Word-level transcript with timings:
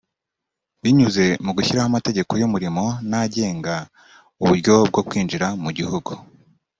binyuze 0.83 1.25
mu 1.45 1.51
gushyiraho 1.55 1.87
amategeko 1.89 2.31
y’umurimo 2.41 2.83
n’agenga 3.09 3.75
uburyo 4.41 4.75
bwo 4.89 5.01
kwinjira 5.07 5.47
mu 5.63 5.71
gihugu 5.77 6.11